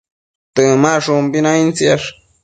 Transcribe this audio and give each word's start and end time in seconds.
Temashumbi 0.55 1.39
naidtsiash 1.45 2.07